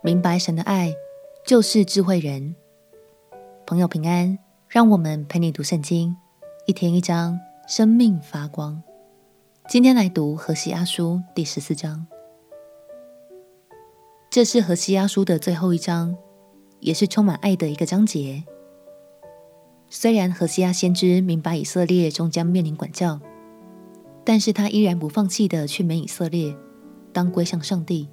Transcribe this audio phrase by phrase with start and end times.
[0.00, 0.94] 明白神的爱
[1.44, 2.54] 就是智慧人。
[3.66, 4.38] 朋友平安，
[4.68, 6.16] 让我们陪你读圣经，
[6.66, 7.36] 一天一章，
[7.66, 8.80] 生命发光。
[9.68, 12.06] 今天来读何西阿书第十四章，
[14.30, 16.16] 这是何西阿书的最后一章，
[16.78, 18.44] 也是充满爱的一个章节。
[19.90, 23.20] 虽然何西阿先知明白以色列终将面临管教，
[24.24, 26.56] 但是他依然不放弃的劝勉以色列
[27.12, 28.08] 当归向上帝，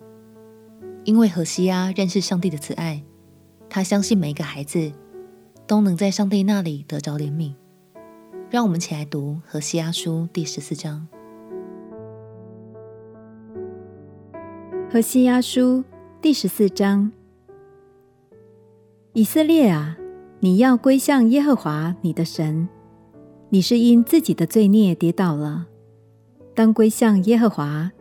[1.06, 3.04] 因为何西阿认识上帝的慈爱，
[3.70, 4.92] 他相信每一个孩子
[5.68, 7.54] 都能在上帝那里得着怜悯。
[8.50, 11.08] 让我们起来读何西阿书第十四章。
[14.92, 15.84] 何西阿书
[16.22, 17.12] 第十四章，
[19.14, 19.98] 以色列啊！
[20.40, 22.68] 你要归向耶和华你的神，
[23.50, 25.68] 你是因自己的罪孽跌倒了，
[26.56, 27.92] 当归向耶和华，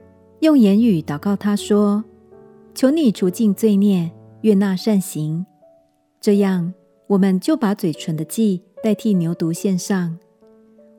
[0.40, 2.04] 用言语祷告他说
[2.74, 4.10] ：“求你除尽罪孽，
[4.43, 5.46] 悦纳善行。”
[6.21, 6.74] 这样，
[7.07, 10.18] 我们就把嘴唇的祭代替牛犊献上。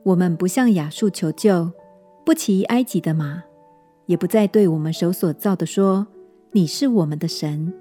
[0.04, 1.70] 我们不向亚述求救，
[2.24, 3.42] 不骑埃及的马，
[4.06, 6.06] 也不再对我们手所造的说
[6.52, 7.72] ：“你是我们的神。”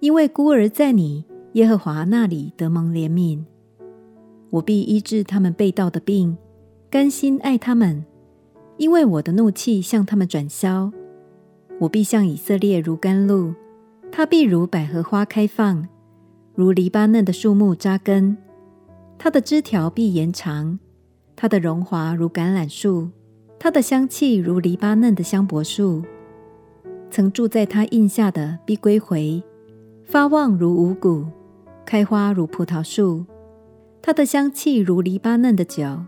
[0.00, 1.24] 因为孤儿在你。
[1.54, 3.42] 耶和华那里得蒙怜悯，
[4.50, 6.38] 我必医治他们被盗的病，
[6.88, 8.06] 甘心爱他们，
[8.76, 10.92] 因为我的怒气向他们转消。
[11.80, 13.54] 我必向以色列如甘露，
[14.12, 15.88] 他必如百合花开放，
[16.54, 18.36] 如黎巴嫩的树木扎根。
[19.18, 20.78] 他的枝条必延长，
[21.34, 23.08] 他的荣华如橄榄树，
[23.58, 26.04] 他的香气如黎巴嫩的香柏树。
[27.10, 29.42] 曾住在他荫下的必归回，
[30.04, 31.24] 发旺如五谷。
[31.86, 33.24] 开花如葡萄树，
[34.00, 36.04] 它的香气如黎巴嫩的酒。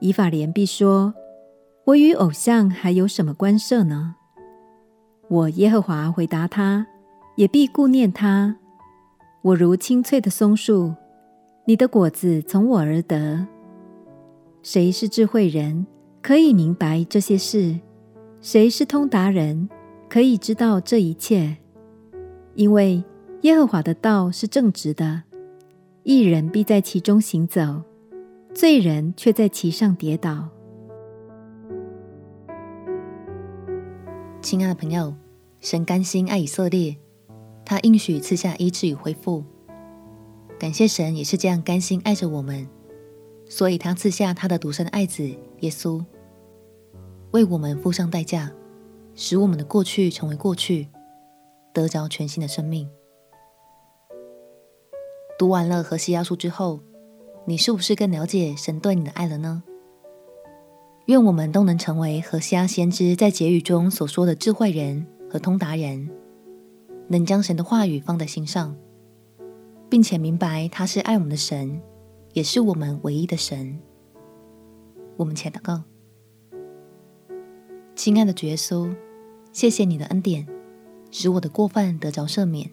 [0.00, 1.14] 以法莲必说
[1.86, 4.16] ：“我与偶像还有什么关涉呢？”
[5.28, 6.86] 我耶和华回答他，
[7.36, 8.56] 也必顾念他。
[9.42, 10.94] 我如青翠的松树，
[11.66, 13.46] 你的果子从我而得。
[14.62, 15.86] 谁是智慧人，
[16.22, 17.78] 可以明白这些事？
[18.40, 19.68] 谁是通达人，
[20.08, 21.56] 可以知道这一切？
[22.54, 23.04] 因为。
[23.42, 25.22] 耶和华的道是正直的，
[26.02, 27.84] 义人必在其中行走，
[28.52, 30.48] 罪人却在其上跌倒。
[34.40, 35.12] 亲爱的朋友，
[35.60, 36.96] 神甘心爱以色列，
[37.64, 39.44] 他应许赐下医治与恢复。
[40.58, 42.66] 感谢神也是这样甘心爱着我们，
[43.48, 45.24] 所以他赐下他的独生爱子
[45.60, 46.04] 耶稣，
[47.32, 48.52] 为我们付上代价，
[49.14, 50.88] 使我们的过去成为过去，
[51.74, 52.88] 得着全新的生命。
[55.36, 56.80] 读完了何西阿书之后，
[57.44, 59.64] 你是不是更了解神对你的爱了呢？
[61.08, 66.06] 愿我们都能成为何西阿先知在结语中所说的智慧人和通达人，
[67.08, 68.76] 能将神的话语放在心上，
[69.88, 71.80] 并且明白他是爱我们的神，
[72.34, 73.78] 也是我们唯一的神。
[75.16, 75.82] 我们且祷告：
[77.96, 78.94] 亲爱的主耶稣，
[79.50, 80.46] 谢谢你的恩典，
[81.10, 82.70] 使我的过犯得着赦免。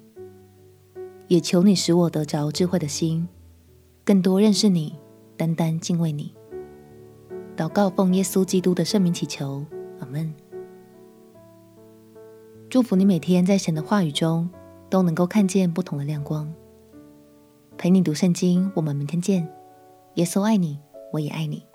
[1.29, 3.29] 也求你使我得着智慧的心，
[4.03, 5.00] 更多认识你，
[5.38, 6.35] 单单敬畏你。
[7.55, 9.66] 祷告奉耶稣基督的圣名祈求，
[9.99, 10.33] 阿门。
[12.69, 14.49] 祝福你每天在神的话语中
[14.89, 16.53] 都能够看见不同的亮光。
[17.77, 19.47] 陪你读圣经，我们明天见。
[20.16, 20.79] 耶稣爱你，
[21.13, 21.66] 我也爱你。